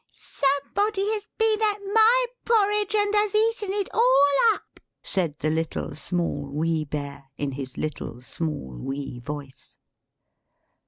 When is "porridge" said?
2.43-2.95